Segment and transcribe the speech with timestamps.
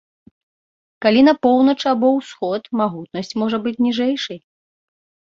[1.05, 4.39] Калі на поўнач або ўсход, магутнасць можа быць ніжэйшай.